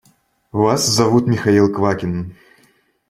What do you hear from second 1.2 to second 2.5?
Михаил Квакин.